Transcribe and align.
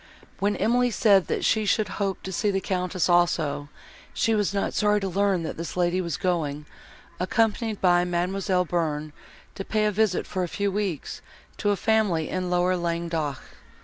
When 0.39 0.55
Emily 0.55 0.89
said 0.89 1.27
that 1.27 1.45
she 1.45 1.63
should 1.63 1.87
hope 2.01 2.23
to 2.23 2.31
see 2.31 2.49
the 2.49 2.59
Countess 2.59 3.07
also, 3.07 3.69
she 4.15 4.33
was 4.33 4.51
not 4.51 4.73
sorry 4.73 4.99
to 4.99 5.07
learn 5.07 5.43
that 5.43 5.57
this 5.57 5.77
lady 5.77 6.01
was 6.01 6.17
going, 6.17 6.65
accompanied 7.19 7.79
by 7.81 8.03
Mademoiselle 8.03 8.65
Bearn, 8.65 9.13
to 9.53 9.63
pay 9.63 9.85
a 9.85 9.91
visit, 9.91 10.25
for 10.25 10.41
a 10.43 10.47
few 10.47 10.71
weeks, 10.71 11.21
to 11.57 11.69
a 11.69 11.75
family 11.75 12.29
in 12.29 12.49
lower 12.49 12.75
Languedoc. 12.75 13.37